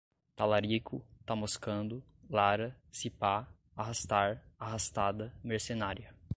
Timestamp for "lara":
2.27-2.75